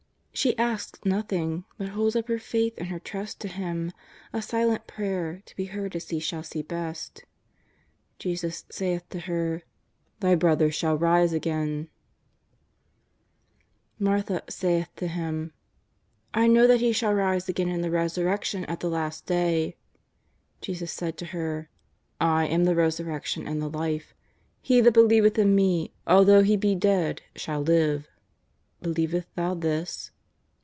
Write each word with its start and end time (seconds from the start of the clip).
She 0.33 0.57
asks 0.57 1.01
nothing, 1.05 1.65
but 1.77 1.89
holds 1.89 2.15
up 2.15 2.27
her 2.29 2.39
faith 2.39 2.73
and 2.77 2.87
her 2.87 2.97
trust 2.99 3.41
to 3.41 3.47
Him, 3.47 3.91
a 4.33 4.41
silent 4.41 4.87
prayer, 4.87 5.43
to 5.45 5.55
be 5.57 5.65
heard 5.65 5.93
as 5.95 6.09
He 6.09 6.19
shall 6.19 6.41
see 6.41 6.61
best. 6.63 7.25
Jesus 8.17 8.63
saith 8.71 9.07
to 9.09 9.19
her:" 9.19 9.61
Thy 10.21 10.35
brother 10.35 10.71
shall 10.71 10.97
rise 10.97 11.33
again," 11.33 11.89
JESUS 13.99 13.99
OF 13.99 14.01
NAZARETH. 14.07 14.25
293 14.25 14.33
Martha 14.33 14.51
saith 14.89 14.95
to 14.95 15.07
Him: 15.09 15.53
'^I 16.33 16.49
know 16.49 16.65
that 16.65 16.79
he 16.79 16.93
shall 16.93 17.13
rise 17.13 17.47
again 17.49 17.69
in 17.69 17.81
the 17.81 17.91
resurrection 17.91 18.63
at 18.65 18.79
the 18.79 18.89
last 18.89 19.25
day." 19.27 19.75
Jesus 20.61 20.91
said 20.93 21.17
to 21.17 21.25
her: 21.27 21.69
"I 22.21 22.47
am 22.47 22.63
the 22.63 22.73
resurrection 22.73 23.45
and 23.47 23.61
the 23.61 23.69
life; 23.69 24.15
he 24.61 24.79
that 24.81 24.93
believeth 24.93 25.37
in 25.37 25.53
Me, 25.53 25.93
although 26.07 26.41
he 26.41 26.55
be 26.57 26.73
dead, 26.73 27.21
shall 27.35 27.61
live 27.61 28.07
Believest 28.81 29.27
thou 29.35 29.53
this 29.53 30.09